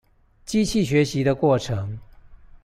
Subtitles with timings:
[0.47, 1.99] 機器學習的過程